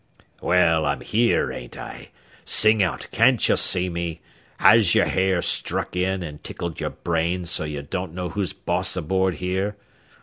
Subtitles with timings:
[0.41, 2.09] "Well, I'm here, ain't I?
[2.43, 4.19] Sing out, can't you see me?
[4.57, 8.97] Has your hair struck in and tickled your brain so you don't know who's boss
[8.97, 9.75] aboard here?